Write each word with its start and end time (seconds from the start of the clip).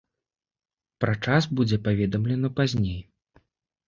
Пра 1.03 1.13
час 1.27 1.47
будзе 1.59 1.77
паведамлена 1.87 2.49
пазней. 2.61 2.97